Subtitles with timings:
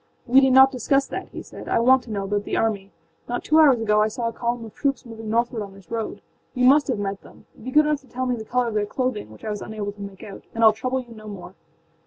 [0.27, 2.91] âWe need not discuss that,â he said; âI want to know about the army.
[3.29, 6.23] Not two hours ago I saw a column of troops moving northward on this road.
[6.55, 7.45] You must have met them.
[7.63, 9.91] Be good enough to tell me the color of their clothing, which I was unable
[9.91, 11.53] to make out, and Iâll trouble you no more.